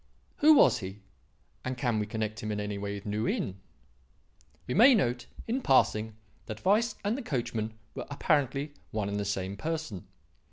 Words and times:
Who 0.37 0.53
was 0.55 0.79
he? 0.79 1.03
and 1.63 1.77
can 1.77 1.99
we 1.99 2.07
connect 2.07 2.41
him 2.41 2.51
in 2.51 2.59
any 2.59 2.79
way 2.79 2.95
with 2.95 3.05
New 3.05 3.27
Inn? 3.27 3.59
"We 4.65 4.73
may 4.73 4.95
note 4.95 5.27
in 5.47 5.61
passing 5.61 6.15
that 6.47 6.65
Weiss 6.65 6.95
and 7.05 7.15
the 7.15 7.21
coachman 7.21 7.75
were 7.93 8.07
apparently 8.09 8.73
one 8.89 9.09
and 9.09 9.19
the 9.19 9.25
same 9.25 9.57
person. 9.57 10.07